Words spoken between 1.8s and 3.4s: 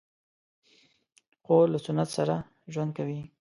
سنت سره ژوند کوي.